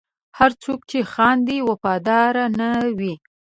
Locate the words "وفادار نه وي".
1.69-3.13